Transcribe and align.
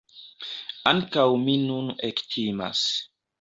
Ankaŭ 0.91 1.25
mi 1.43 1.55
nun 1.67 1.93
ektimas. 2.09 2.83